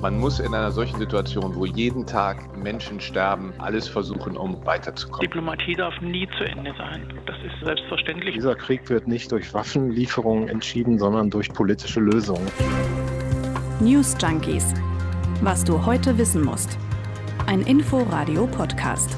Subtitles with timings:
[0.00, 5.22] Man muss in einer solchen Situation, wo jeden Tag Menschen sterben, alles versuchen, um weiterzukommen.
[5.22, 7.12] Diplomatie darf nie zu Ende sein.
[7.26, 8.36] Das ist selbstverständlich.
[8.36, 12.46] Dieser Krieg wird nicht durch Waffenlieferungen entschieden, sondern durch politische Lösungen.
[13.80, 14.72] News Junkies.
[15.42, 16.78] Was du heute wissen musst.
[17.46, 19.16] Ein Info-Radio-Podcast.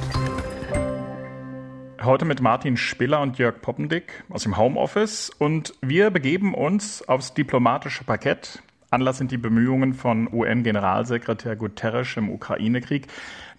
[2.03, 7.35] Heute mit Martin Spiller und Jörg Poppendick aus dem Homeoffice und wir begeben uns aufs
[7.35, 8.63] diplomatische Parkett.
[8.93, 13.07] Anlass sind die Bemühungen von UN-Generalsekretär Guterres im Ukraine-Krieg.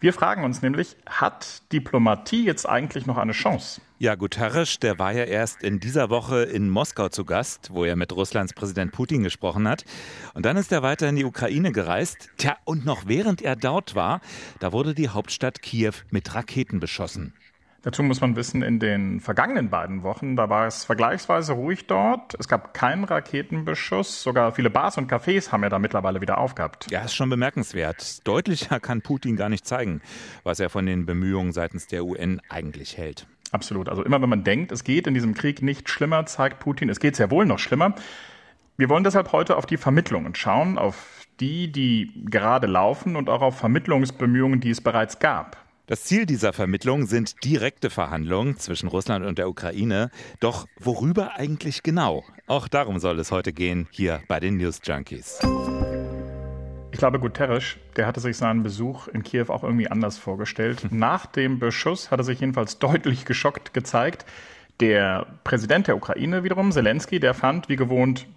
[0.02, 3.80] Wir fragen uns nämlich, hat Diplomatie jetzt eigentlich noch eine Chance?
[3.98, 7.96] Ja, Guterres, der war ja erst in dieser Woche in Moskau zu Gast, wo er
[7.96, 9.86] mit Russlands Präsident Putin gesprochen hat.
[10.34, 12.30] Und dann ist er weiter in die Ukraine gereist.
[12.38, 14.20] Tja, und noch während er dort war,
[14.60, 17.34] da wurde die Hauptstadt Kiew mit Raketen beschossen.
[17.84, 22.36] Dazu muss man wissen, in den vergangenen beiden Wochen, da war es vergleichsweise ruhig dort.
[22.38, 24.22] Es gab keinen Raketenbeschuss.
[24.22, 26.92] Sogar viele Bars und Cafés haben ja da mittlerweile wieder aufgehabt.
[26.92, 28.28] Ja, ist schon bemerkenswert.
[28.28, 30.02] Deutlicher kann Putin gar nicht zeigen,
[30.44, 33.26] was er von den Bemühungen seitens der UN eigentlich hält.
[33.52, 33.90] Absolut.
[33.90, 37.00] Also immer wenn man denkt, es geht in diesem Krieg nicht schlimmer, zeigt Putin, es
[37.00, 37.96] geht sehr wohl noch schlimmer.
[38.78, 43.42] Wir wollen deshalb heute auf die Vermittlungen schauen, auf die, die gerade laufen und auch
[43.42, 45.58] auf Vermittlungsbemühungen, die es bereits gab.
[45.92, 50.10] Das Ziel dieser Vermittlung sind direkte Verhandlungen zwischen Russland und der Ukraine.
[50.40, 52.24] Doch worüber eigentlich genau?
[52.48, 55.40] Auch darum soll es heute gehen, hier bei den News Junkies.
[56.94, 60.88] Ich glaube, Guterres, der hatte sich seinen Besuch in Kiew auch irgendwie anders vorgestellt.
[60.92, 64.26] Nach dem Beschuss hat er sich jedenfalls deutlich geschockt gezeigt.
[64.80, 68.28] Der Präsident der Ukraine wiederum, Zelensky, der fand wie gewohnt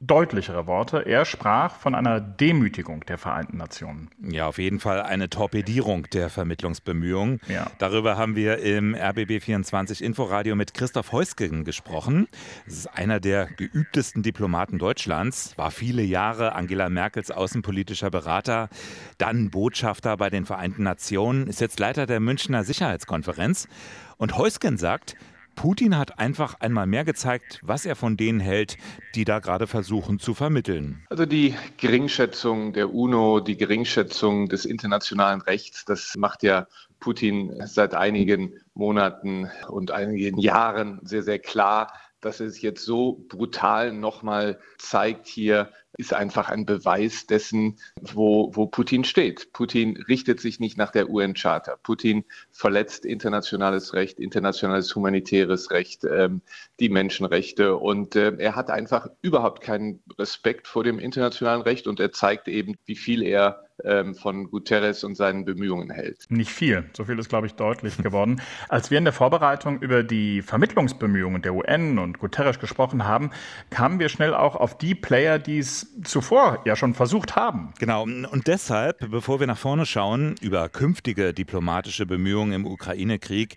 [0.00, 1.04] deutlichere Worte.
[1.06, 4.10] Er sprach von einer Demütigung der Vereinten Nationen.
[4.22, 7.40] Ja, auf jeden Fall eine Torpedierung der Vermittlungsbemühungen.
[7.48, 7.70] Ja.
[7.78, 12.28] Darüber haben wir im RBB24 Inforadio mit Christoph Heusgen gesprochen.
[12.64, 18.70] Das ist einer der geübtesten Diplomaten Deutschlands, war viele Jahre Angela Merkels außenpolitischer Berater,
[19.18, 23.68] dann Botschafter bei den Vereinten Nationen, ist jetzt Leiter der Münchner Sicherheitskonferenz.
[24.16, 25.16] Und Heusgen sagt,
[25.60, 28.78] Putin hat einfach einmal mehr gezeigt, was er von denen hält,
[29.14, 31.04] die da gerade versuchen zu vermitteln.
[31.10, 36.66] Also die Geringschätzung der UNO, die Geringschätzung des internationalen Rechts, das macht ja
[36.98, 41.92] Putin seit einigen Monaten und einigen Jahren sehr, sehr klar,
[42.22, 48.66] dass es jetzt so brutal nochmal zeigt hier, ist einfach ein Beweis dessen, wo, wo
[48.66, 49.52] Putin steht.
[49.52, 51.76] Putin richtet sich nicht nach der UN-Charta.
[51.82, 56.42] Putin verletzt internationales Recht, internationales humanitäres Recht, ähm,
[56.78, 57.76] die Menschenrechte.
[57.76, 62.48] Und äh, er hat einfach überhaupt keinen Respekt vor dem internationalen Recht und er zeigt
[62.48, 66.26] eben, wie viel er ähm, von Guterres und seinen Bemühungen hält.
[66.28, 66.84] Nicht viel.
[66.96, 68.40] So viel ist, glaube ich, deutlich geworden.
[68.68, 73.30] Als wir in der Vorbereitung über die Vermittlungsbemühungen der UN und Guterres gesprochen haben,
[73.70, 77.72] kamen wir schnell auch auf die Player, die es zuvor ja schon versucht haben.
[77.78, 78.02] Genau.
[78.02, 83.56] Und deshalb, bevor wir nach vorne schauen über künftige diplomatische Bemühungen im Ukraine-Krieg,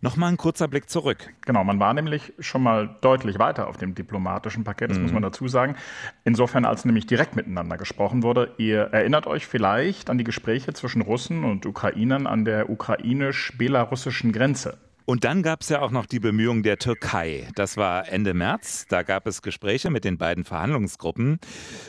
[0.00, 1.32] nochmal ein kurzer Blick zurück.
[1.46, 1.64] Genau.
[1.64, 5.04] Man war nämlich schon mal deutlich weiter auf dem diplomatischen Parkett, das mhm.
[5.04, 5.76] muss man dazu sagen.
[6.24, 8.54] Insofern, als nämlich direkt miteinander gesprochen wurde.
[8.58, 14.78] Ihr erinnert euch vielleicht an die Gespräche zwischen Russen und Ukrainern an der ukrainisch-belarussischen Grenze.
[15.04, 17.48] Und dann gab es ja auch noch die Bemühungen der Türkei.
[17.54, 18.86] Das war Ende März.
[18.88, 21.38] Da gab es Gespräche mit den beiden Verhandlungsgruppen.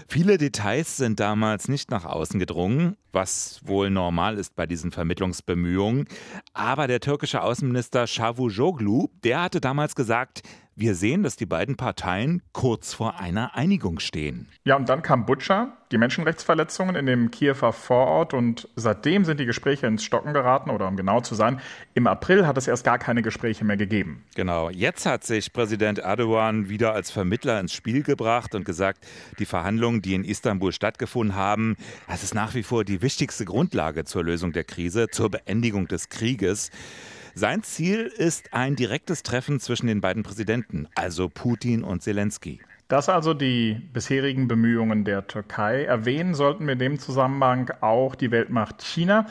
[0.07, 6.05] Viele Details sind damals nicht nach außen gedrungen, was wohl normal ist bei diesen Vermittlungsbemühungen.
[6.53, 10.41] Aber der türkische Außenminister Cavusoglu, der hatte damals gesagt,
[10.75, 14.47] wir sehen, dass die beiden Parteien kurz vor einer Einigung stehen.
[14.63, 19.45] Ja, und dann kam Butcher, die Menschenrechtsverletzungen in dem Kiewer Vorort und seitdem sind die
[19.45, 21.61] Gespräche ins Stocken geraten oder um genau zu sein,
[21.93, 24.23] im April hat es erst gar keine Gespräche mehr gegeben.
[24.35, 29.05] Genau, jetzt hat sich Präsident Erdogan wieder als Vermittler ins Spiel gebracht und gesagt,
[29.37, 34.05] die Verhandlungen, die in Istanbul stattgefunden haben, das ist nach wie vor die wichtigste Grundlage
[34.05, 36.71] zur Lösung der Krise, zur Beendigung des Krieges.
[37.35, 42.59] Sein Ziel ist ein direktes Treffen zwischen den beiden Präsidenten, also Putin und Zelensky.
[42.87, 45.83] Das also die bisherigen Bemühungen der Türkei.
[45.83, 49.25] Erwähnen sollten wir in dem Zusammenhang auch die Weltmacht China.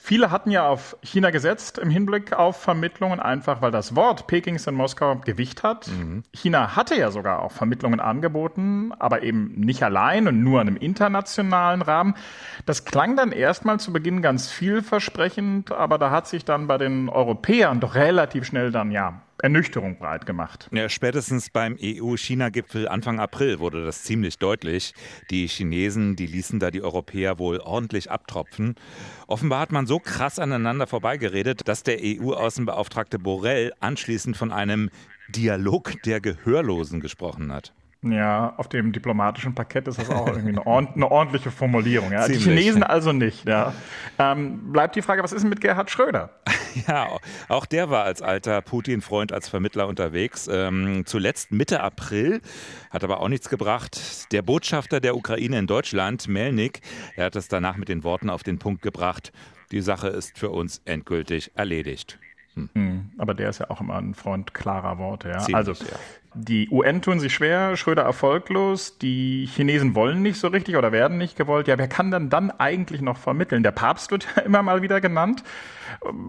[0.00, 4.66] Viele hatten ja auf China gesetzt im Hinblick auf Vermittlungen, einfach weil das Wort Pekings
[4.66, 5.88] in Moskau Gewicht hat.
[5.88, 6.22] Mhm.
[6.32, 10.76] China hatte ja sogar auch Vermittlungen angeboten, aber eben nicht allein und nur in einem
[10.76, 12.14] internationalen Rahmen.
[12.64, 17.08] Das klang dann erstmal zu Beginn ganz vielversprechend, aber da hat sich dann bei den
[17.08, 20.68] Europäern doch relativ schnell dann ja Ernüchterung breit gemacht.
[20.72, 24.94] Ja, spätestens beim EU-China-Gipfel Anfang April wurde das ziemlich deutlich.
[25.30, 28.74] Die Chinesen, die ließen da die Europäer wohl ordentlich abtropfen.
[29.26, 34.90] Offenbar hat man so krass aneinander vorbeigeredet, dass der EU-Außenbeauftragte Borrell anschließend von einem
[35.28, 37.72] Dialog der Gehörlosen gesprochen hat.
[38.02, 42.12] Ja, auf dem diplomatischen Parkett ist das auch irgendwie eine, ord eine ordentliche Formulierung.
[42.12, 42.28] Ja.
[42.28, 43.48] Die Chinesen also nicht.
[43.48, 43.74] Ja.
[44.20, 46.30] Ähm, bleibt die Frage, was ist denn mit Gerhard Schröder?
[46.86, 47.08] Ja,
[47.48, 50.48] auch der war als alter Putin-Freund als Vermittler unterwegs.
[50.52, 52.40] Ähm, zuletzt Mitte April,
[52.90, 54.30] hat aber auch nichts gebracht.
[54.32, 56.82] Der Botschafter der Ukraine in Deutschland, Melnik,
[57.16, 59.32] er hat es danach mit den Worten auf den Punkt gebracht,
[59.72, 62.20] die Sache ist für uns endgültig erledigt.
[62.74, 63.10] Hm.
[63.18, 65.30] Aber der ist ja auch immer ein Freund klarer Worte.
[65.30, 65.38] Ja?
[65.38, 65.96] Ziemlich, also ja.
[66.34, 71.18] Die UN tun sich schwer, Schröder erfolglos, die Chinesen wollen nicht so richtig oder werden
[71.18, 71.68] nicht gewollt.
[71.68, 73.62] Ja, wer kann denn dann eigentlich noch vermitteln?
[73.62, 75.42] Der Papst wird ja immer mal wieder genannt.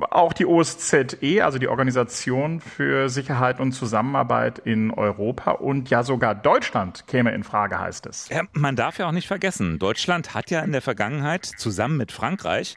[0.10, 6.34] Auch die OSZE, also die Organisation für Sicherheit und Zusammenarbeit in Europa und ja sogar
[6.34, 8.30] Deutschland käme in Frage, heißt es.
[8.30, 12.12] Ja, man darf ja auch nicht vergessen, Deutschland hat ja in der Vergangenheit zusammen mit
[12.12, 12.76] Frankreich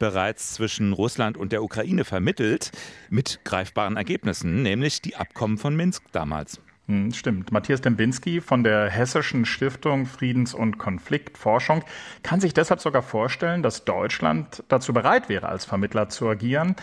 [0.00, 2.72] bereits zwischen Russland und der Ukraine vermittelt
[3.10, 6.60] mit greifbaren Ergebnissen, nämlich die Abkommen von Minsk damals.
[6.86, 7.50] Hm, stimmt.
[7.50, 11.82] Matthias Dembinski von der Hessischen Stiftung Friedens- und Konfliktforschung
[12.22, 16.76] kann sich deshalb sogar vorstellen, dass Deutschland dazu bereit wäre, als Vermittler zu agieren,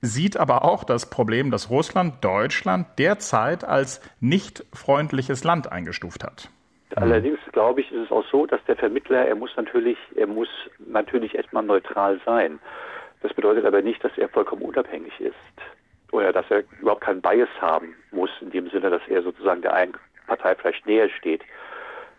[0.00, 6.48] sieht aber auch das Problem, dass Russland Deutschland derzeit als nicht freundliches Land eingestuft hat.
[6.96, 10.48] Allerdings glaube ich, ist es auch so, dass der Vermittler, er muss natürlich, er muss
[10.78, 12.58] natürlich erstmal neutral sein.
[13.20, 15.34] Das bedeutet aber nicht, dass er vollkommen unabhängig ist
[16.12, 19.74] oder dass er überhaupt keinen Bias haben muss, in dem Sinne, dass er sozusagen der
[19.74, 19.94] einen
[20.26, 21.42] Partei vielleicht näher steht.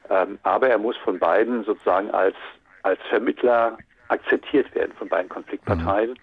[0.10, 2.36] Ähm, aber er muss von beiden sozusagen als,
[2.82, 3.78] als Vermittler
[4.10, 6.18] akzeptiert werden, von beiden Konfliktparteien mhm.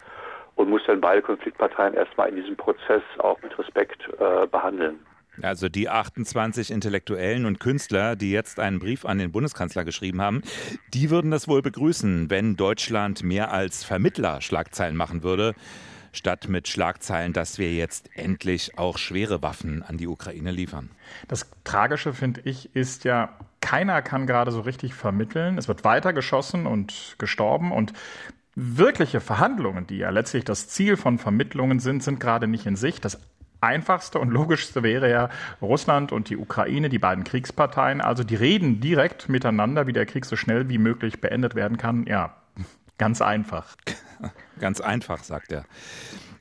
[0.56, 4.98] und muss dann beide Konfliktparteien erstmal in diesem Prozess auch mit Respekt äh, behandeln.
[5.42, 10.42] Also die 28 Intellektuellen und Künstler, die jetzt einen Brief an den Bundeskanzler geschrieben haben,
[10.92, 15.54] die würden das wohl begrüßen, wenn Deutschland mehr als Vermittler Schlagzeilen machen würde
[16.12, 20.90] statt mit Schlagzeilen, dass wir jetzt endlich auch schwere Waffen an die Ukraine liefern.
[21.28, 23.30] Das Tragische, finde ich, ist ja,
[23.60, 25.58] keiner kann gerade so richtig vermitteln.
[25.58, 27.92] Es wird weiter geschossen und gestorben und
[28.54, 33.04] wirkliche Verhandlungen, die ja letztlich das Ziel von Vermittlungen sind, sind gerade nicht in Sicht.
[33.04, 33.18] Das
[33.60, 35.28] einfachste und logischste wäre ja
[35.60, 38.00] Russland und die Ukraine, die beiden Kriegsparteien.
[38.00, 42.06] Also die reden direkt miteinander, wie der Krieg so schnell wie möglich beendet werden kann.
[42.06, 42.36] Ja,
[42.98, 43.76] ganz einfach.
[44.60, 45.64] Ganz einfach, sagt er.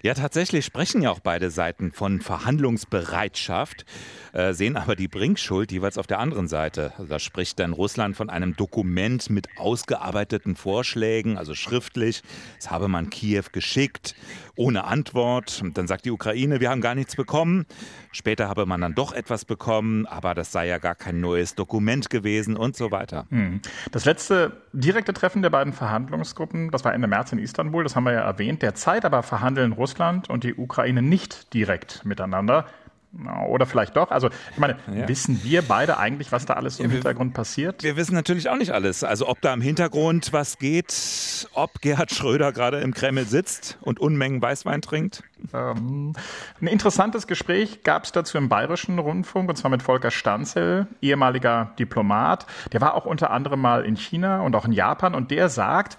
[0.01, 3.83] Ja, tatsächlich sprechen ja auch beide Seiten von Verhandlungsbereitschaft,
[4.31, 6.93] äh, sehen aber die Bringschuld jeweils auf der anderen Seite.
[6.97, 12.23] Also da spricht dann Russland von einem Dokument mit ausgearbeiteten Vorschlägen, also schriftlich.
[12.55, 14.15] Das habe man Kiew geschickt,
[14.55, 15.59] ohne Antwort.
[15.61, 17.65] Und dann sagt die Ukraine, wir haben gar nichts bekommen.
[18.13, 22.09] Später habe man dann doch etwas bekommen, aber das sei ja gar kein neues Dokument
[22.09, 23.25] gewesen und so weiter.
[23.31, 23.61] Hm.
[23.91, 28.05] Das letzte direkte Treffen der beiden Verhandlungsgruppen, das war Ende März in Istanbul, das haben
[28.05, 28.61] wir ja erwähnt.
[28.61, 29.88] Derzeit aber verhandeln Russland
[30.29, 32.65] und die Ukraine nicht direkt miteinander.
[33.47, 34.11] Oder vielleicht doch.
[34.11, 35.07] Also, ich meine, ja.
[35.07, 37.81] wissen wir beide eigentlich, was da alles im Hintergrund passiert?
[37.81, 39.03] Wir wissen natürlich auch nicht alles.
[39.03, 43.99] Also, ob da im Hintergrund was geht, ob Gerhard Schröder gerade im Kreml sitzt und
[43.99, 45.23] Unmengen Weißwein trinkt.
[45.55, 46.13] Ähm,
[46.61, 51.71] ein interessantes Gespräch gab es dazu im Bayerischen Rundfunk, und zwar mit Volker Stanzel, ehemaliger
[51.79, 52.45] Diplomat.
[52.73, 55.15] Der war auch unter anderem mal in China und auch in Japan.
[55.15, 55.97] Und der sagt,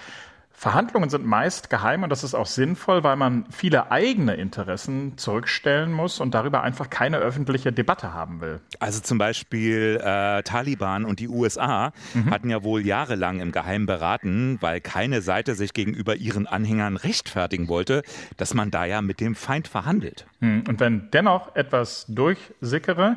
[0.61, 5.91] Verhandlungen sind meist geheim und das ist auch sinnvoll, weil man viele eigene Interessen zurückstellen
[5.91, 8.61] muss und darüber einfach keine öffentliche Debatte haben will.
[8.79, 12.31] Also zum Beispiel äh, Taliban und die USA mhm.
[12.31, 17.69] hatten ja wohl jahrelang im Geheimen beraten, weil keine Seite sich gegenüber ihren Anhängern rechtfertigen
[17.69, 18.03] wollte,
[18.37, 20.27] dass man da ja mit dem Feind verhandelt.
[20.41, 20.65] Mhm.
[20.69, 23.17] Und wenn dennoch etwas durchsickere,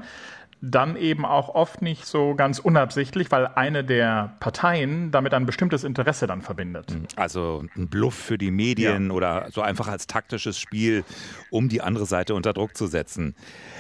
[0.66, 5.84] dann eben auch oft nicht so ganz unabsichtlich, weil eine der Parteien damit ein bestimmtes
[5.84, 6.92] Interesse dann verbindet.
[6.92, 7.06] Mhm.
[7.18, 9.14] Also ein Bluff für die Medien ja.
[9.14, 11.04] oder so einfach als taktisches Spiel,
[11.50, 13.36] um die andere Seite unter Druck zu setzen.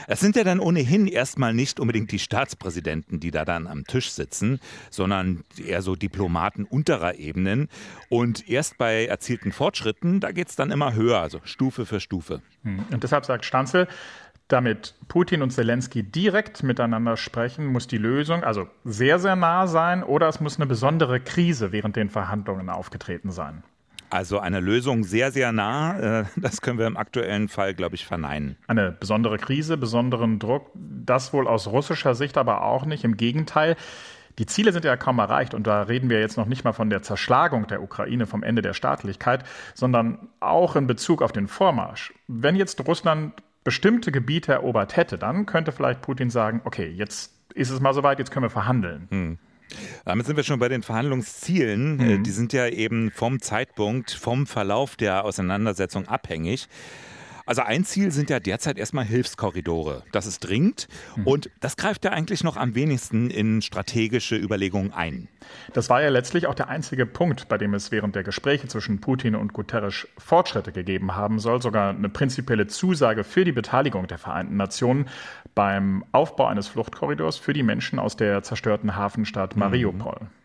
[0.07, 4.11] Es sind ja dann ohnehin erstmal nicht unbedingt die Staatspräsidenten, die da dann am Tisch
[4.11, 4.59] sitzen,
[4.89, 7.69] sondern eher so Diplomaten unterer Ebenen.
[8.09, 12.41] Und erst bei erzielten Fortschritten, da geht es dann immer höher, also Stufe für Stufe.
[12.63, 12.83] Hm.
[12.91, 13.87] Und deshalb sagt Stanzel,
[14.53, 20.03] damit Putin und Zelensky direkt miteinander sprechen, muss die Lösung also sehr, sehr nah sein
[20.03, 23.63] oder es muss eine besondere Krise während den Verhandlungen aufgetreten sein.
[24.11, 28.05] Also eine Lösung sehr, sehr nah, äh, das können wir im aktuellen Fall, glaube ich,
[28.05, 28.57] verneinen.
[28.67, 33.03] Eine besondere Krise, besonderen Druck, das wohl aus russischer Sicht aber auch nicht.
[33.03, 33.75] Im Gegenteil,
[34.39, 36.89] die Ziele sind ja kaum erreicht und da reden wir jetzt noch nicht mal von
[36.89, 39.43] der Zerschlagung der Ukraine vom Ende der Staatlichkeit,
[39.73, 42.13] sondern auch in Bezug auf den Vormarsch.
[42.27, 47.69] Wenn jetzt Russland bestimmte Gebiete erobert hätte, dann könnte vielleicht Putin sagen, okay, jetzt ist
[47.69, 49.07] es mal soweit, jetzt können wir verhandeln.
[49.09, 49.37] Hm.
[50.05, 51.97] Damit sind wir schon bei den Verhandlungszielen.
[51.97, 52.23] Mhm.
[52.23, 56.67] Die sind ja eben vom Zeitpunkt, vom Verlauf der Auseinandersetzung abhängig.
[57.45, 60.03] Also ein Ziel sind ja derzeit erstmal Hilfskorridore.
[60.11, 61.27] Das ist dringend mhm.
[61.27, 65.27] und das greift ja eigentlich noch am wenigsten in strategische Überlegungen ein.
[65.73, 69.01] Das war ja letztlich auch der einzige Punkt, bei dem es während der Gespräche zwischen
[69.01, 74.17] Putin und Guterres Fortschritte gegeben haben soll, sogar eine prinzipielle Zusage für die Beteiligung der
[74.17, 75.09] Vereinten Nationen
[75.53, 79.59] beim Aufbau eines Fluchtkorridors für die Menschen aus der zerstörten Hafenstadt mhm.
[79.59, 80.17] Mariupol.
[80.21, 80.42] Mhm.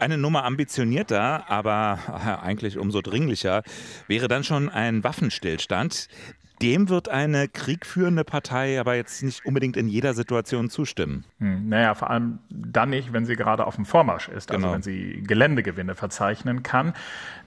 [0.00, 3.62] Eine Nummer ambitionierter, aber eigentlich umso dringlicher,
[4.06, 6.08] wäre dann schon ein Waffenstillstand.
[6.62, 11.24] Dem wird eine kriegführende Partei aber jetzt nicht unbedingt in jeder Situation zustimmen.
[11.38, 14.74] Hm, naja, vor allem dann nicht, wenn sie gerade auf dem Vormarsch ist, also genau.
[14.74, 16.92] wenn sie Geländegewinne verzeichnen kann.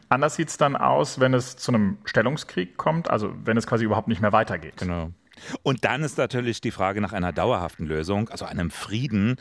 [0.10, 3.86] Anders sieht es dann aus, wenn es zu einem Stellungskrieg kommt, also wenn es quasi
[3.86, 4.78] überhaupt nicht mehr weitergeht.
[4.78, 5.12] Genau.
[5.62, 9.38] Und dann ist natürlich die Frage nach einer dauerhaften Lösung, also einem Frieden.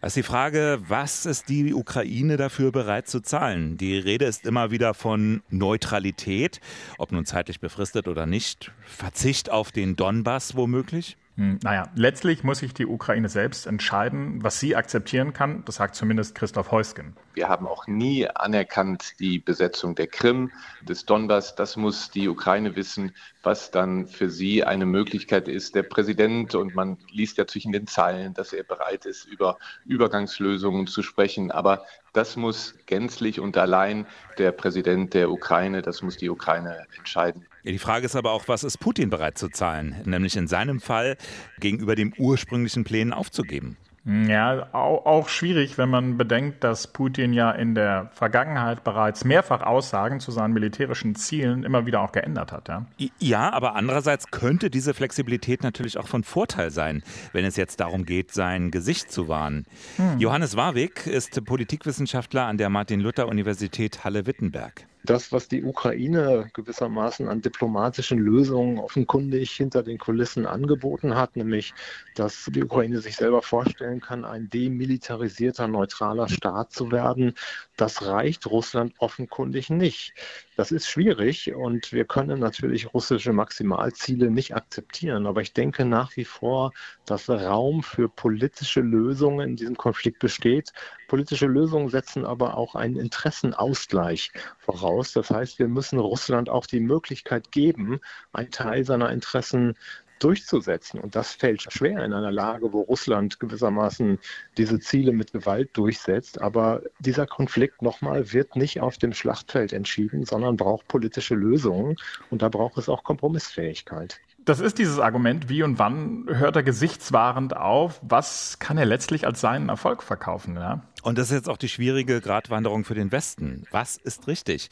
[0.00, 3.76] Das ist die Frage, was ist die Ukraine dafür bereit zu zahlen?
[3.76, 6.60] Die Rede ist immer wieder von Neutralität,
[6.98, 11.16] ob nun zeitlich befristet oder nicht, Verzicht auf den Donbass womöglich.
[11.36, 15.64] Hm, naja, letztlich muss sich die Ukraine selbst entscheiden, was sie akzeptieren kann.
[15.64, 17.16] Das sagt zumindest Christoph Heusgen.
[17.32, 20.50] Wir haben auch nie anerkannt die Besetzung der Krim,
[20.82, 21.54] des Donbass.
[21.54, 25.74] Das muss die Ukraine wissen, was dann für sie eine Möglichkeit ist.
[25.74, 30.86] Der Präsident, und man liest ja zwischen den Zeilen, dass er bereit ist, über Übergangslösungen
[30.86, 31.50] zu sprechen.
[31.50, 37.46] Aber das muss gänzlich und allein der Präsident der Ukraine, das muss die Ukraine entscheiden.
[37.64, 39.96] Die Frage ist aber auch, was ist Putin bereit zu zahlen?
[40.04, 41.16] Nämlich in seinem Fall
[41.60, 43.76] gegenüber dem ursprünglichen Plänen aufzugeben.
[44.04, 50.18] Ja, auch, schwierig, wenn man bedenkt, dass Putin ja in der Vergangenheit bereits mehrfach Aussagen
[50.18, 52.66] zu seinen militärischen Zielen immer wieder auch geändert hat.
[52.66, 52.84] Ja,
[53.20, 58.04] ja aber andererseits könnte diese Flexibilität natürlich auch von Vorteil sein, wenn es jetzt darum
[58.04, 59.66] geht, sein Gesicht zu wahren.
[59.96, 60.18] Hm.
[60.18, 68.18] Johannes Warwick ist Politikwissenschaftler an der Martin-Luther-Universität Halle-Wittenberg das, was die Ukraine gewissermaßen an diplomatischen
[68.18, 71.74] Lösungen offenkundig hinter den Kulissen angeboten hat, nämlich
[72.14, 77.34] dass die Ukraine sich selber vorstellen kann, ein demilitarisierter, neutraler Staat zu werden,
[77.76, 80.14] das reicht Russland offenkundig nicht.
[80.56, 85.26] Das ist schwierig und wir können natürlich russische Maximalziele nicht akzeptieren.
[85.26, 86.72] Aber ich denke nach wie vor,
[87.06, 90.72] dass Raum für politische Lösungen in diesem Konflikt besteht.
[91.12, 95.12] Politische Lösungen setzen aber auch einen Interessenausgleich voraus.
[95.12, 98.00] Das heißt, wir müssen Russland auch die Möglichkeit geben,
[98.32, 99.74] einen Teil seiner Interessen
[100.20, 101.00] durchzusetzen.
[101.00, 104.20] Und das fällt schwer in einer Lage, wo Russland gewissermaßen
[104.56, 106.40] diese Ziele mit Gewalt durchsetzt.
[106.40, 111.96] Aber dieser Konflikt nochmal wird nicht auf dem Schlachtfeld entschieden, sondern braucht politische Lösungen.
[112.30, 114.18] Und da braucht es auch Kompromissfähigkeit.
[114.44, 118.00] Das ist dieses Argument, wie und wann hört er gesichtswahrend auf?
[118.02, 120.56] Was kann er letztlich als seinen Erfolg verkaufen?
[120.56, 120.82] Ja?
[121.02, 123.64] Und das ist jetzt auch die schwierige Gratwanderung für den Westen.
[123.70, 124.68] Was ist richtig?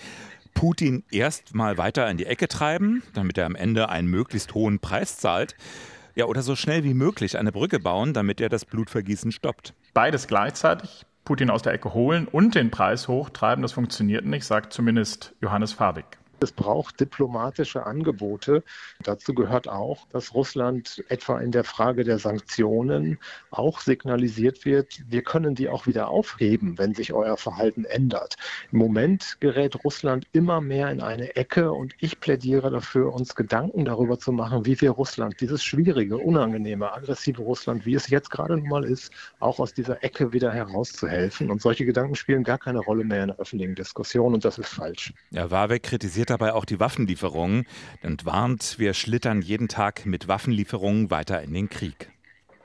[0.54, 4.80] Putin erst mal weiter in die Ecke treiben, damit er am Ende einen möglichst hohen
[4.80, 5.54] Preis zahlt.
[6.16, 9.74] Ja, oder so schnell wie möglich eine Brücke bauen, damit er das Blutvergießen stoppt.
[9.94, 11.06] Beides gleichzeitig.
[11.24, 15.72] Putin aus der Ecke holen und den Preis hochtreiben, das funktioniert nicht, sagt zumindest Johannes
[15.72, 16.19] Fabig.
[16.42, 18.62] Es braucht diplomatische Angebote.
[19.02, 23.18] Dazu gehört auch, dass Russland etwa in der Frage der Sanktionen
[23.50, 28.36] auch signalisiert wird, wir können die auch wieder aufheben, wenn sich euer Verhalten ändert.
[28.72, 33.84] Im Moment gerät Russland immer mehr in eine Ecke und ich plädiere dafür, uns Gedanken
[33.84, 38.56] darüber zu machen, wie wir Russland, dieses schwierige, unangenehme, aggressive Russland, wie es jetzt gerade
[38.56, 41.50] nun mal ist, auch aus dieser Ecke wieder herauszuhelfen.
[41.50, 44.68] Und solche Gedanken spielen gar keine Rolle mehr in der öffentlichen Diskussion und das ist
[44.68, 45.12] falsch.
[45.30, 47.66] Ja, Warwick kritisiert dabei auch die Waffenlieferungen
[48.02, 52.10] und warnt, wir schlittern jeden Tag mit Waffenlieferungen weiter in den Krieg.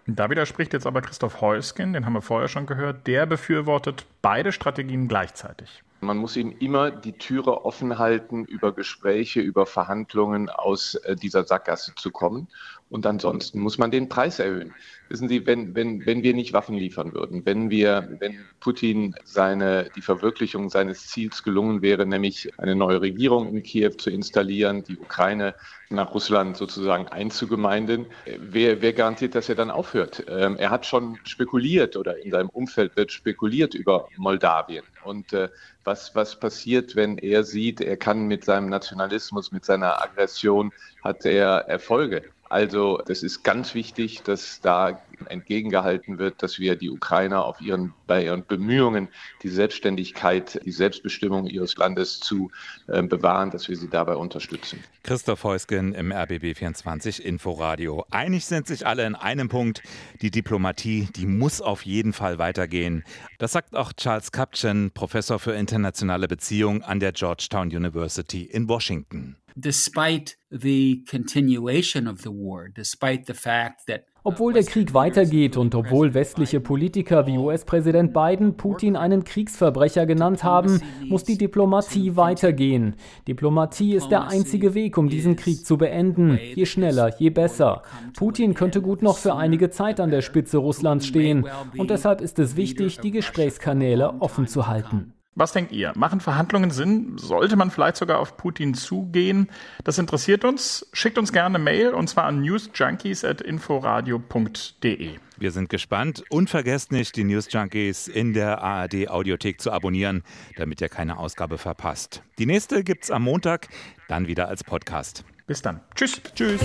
[0.07, 4.51] Da widerspricht jetzt aber Christoph Heusgen, den haben wir vorher schon gehört, der befürwortet beide
[4.51, 5.83] Strategien gleichzeitig.
[6.05, 11.43] Man muss ihm immer die Türe offen halten, über Gespräche, über Verhandlungen aus äh, dieser
[11.43, 12.47] Sackgasse zu kommen.
[12.89, 14.73] Und ansonsten muss man den Preis erhöhen.
[15.09, 19.89] Wissen Sie, wenn, wenn, wenn wir nicht Waffen liefern würden, wenn wir, wenn Putin seine,
[19.95, 24.97] die Verwirklichung seines Ziels gelungen wäre, nämlich eine neue Regierung in Kiew zu installieren, die
[24.97, 25.55] Ukraine
[25.89, 28.07] nach Russland sozusagen einzugemeinden,
[28.39, 30.25] wer, wer garantiert, dass er dann aufhört?
[30.27, 34.83] Ähm, er hat schon spekuliert oder in seinem Umfeld wird spekuliert über Moldawien.
[35.03, 35.49] Und äh,
[35.83, 40.71] was, was passiert, wenn er sieht, er kann mit seinem Nationalismus, mit seiner Aggression,
[41.03, 42.23] hat er Erfolge.
[42.55, 47.93] Also das ist ganz wichtig, dass da entgegengehalten wird, dass wir die Ukrainer auf ihren,
[48.07, 49.09] bei ihren Bemühungen,
[49.43, 52.49] die Selbstständigkeit, die Selbstbestimmung ihres Landes zu
[52.87, 54.81] äh, bewahren, dass wir sie dabei unterstützen.
[55.03, 58.05] Christoph Heusgen im RBB 24 Inforadio.
[58.09, 59.83] Einig sind sich alle in einem Punkt.
[60.21, 63.03] Die Diplomatie, die muss auf jeden Fall weitergehen.
[63.37, 69.35] Das sagt auch Charles Kapchen, Professor für internationale Beziehungen an der Georgetown University in Washington.
[69.55, 75.75] Despite the continuation of the war, despite the fact that obwohl der Krieg weitergeht und
[75.75, 82.95] obwohl westliche Politiker wie US-Präsident Biden Putin einen Kriegsverbrecher genannt haben, muss die Diplomatie weitergehen.
[83.27, 86.39] Diplomatie ist der einzige Weg, um diesen Krieg zu beenden.
[86.55, 87.83] Je schneller, je besser.
[88.17, 91.45] Putin könnte gut noch für einige Zeit an der Spitze Russlands stehen.
[91.77, 95.13] Und deshalb ist es wichtig, die Gesprächskanäle offen zu halten.
[95.37, 95.91] Was denkt ihr?
[95.97, 97.17] Machen Verhandlungen Sinn?
[97.17, 99.51] Sollte man vielleicht sogar auf Putin zugehen?
[99.83, 100.87] Das interessiert uns.
[100.93, 105.09] Schickt uns gerne eine Mail und zwar an newsjunkies.inforadio.de.
[105.37, 110.23] Wir sind gespannt und vergesst nicht, die News Junkies in der ARD Audiothek zu abonnieren,
[110.55, 112.23] damit ihr keine Ausgabe verpasst.
[112.39, 113.67] Die nächste gibt's am Montag,
[114.07, 115.25] dann wieder als Podcast.
[115.47, 115.81] Bis dann.
[115.95, 116.21] Tschüss.
[116.33, 116.61] Tschüss.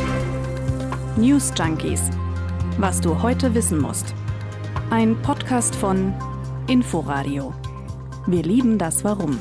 [1.17, 2.03] News Junkies.
[2.79, 4.15] Was du heute wissen musst.
[4.91, 6.15] Ein Podcast von
[6.69, 7.53] Inforadio.
[8.31, 9.41] Wir lieben das Warum.